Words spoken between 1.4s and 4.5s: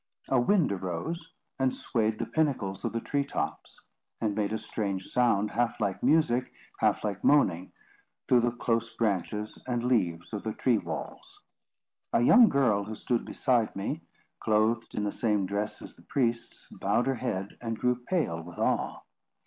and swayed the pinnacles of the tree tops; and